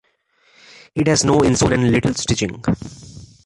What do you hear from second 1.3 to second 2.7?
insole and little stitching.